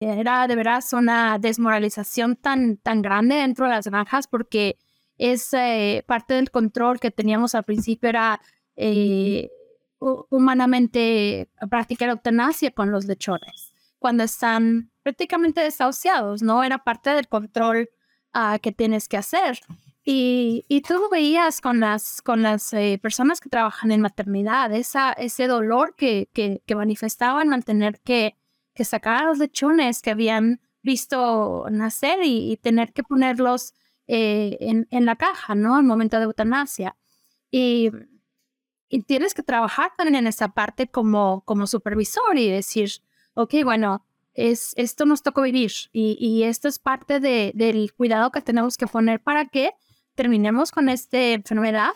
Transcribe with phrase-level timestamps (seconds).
[0.00, 4.78] Era de veras una desmoralización tan, tan grande dentro de las granjas porque
[5.16, 8.40] es eh, parte del control que teníamos al principio era
[8.76, 9.50] eh,
[9.98, 16.62] humanamente practicar eutanasia con los lechones cuando están prácticamente desahuciados, ¿no?
[16.62, 17.90] Era parte del control
[18.32, 19.58] ah, que tienes que hacer.
[20.04, 25.12] Y, y, tú veías con las, con las eh, personas que trabajan en maternidad, esa,
[25.12, 28.37] ese dolor que, que, que manifestaban al tener que,
[28.78, 33.74] que sacar los lechones que habían visto nacer y, tener que ponerlos
[34.06, 35.74] eh, en, en, la caja, ¿no?
[35.74, 36.96] Al momento de eutanasia.
[37.50, 37.90] Y,
[38.88, 42.90] y, tienes que trabajar también en esa parte como, como supervisor y decir,
[43.34, 48.30] ok, bueno, es, esto nos tocó vivir y, y esto es parte de, del cuidado
[48.30, 49.72] que tenemos que poner para que
[50.14, 51.86] terminemos con esta enfermedad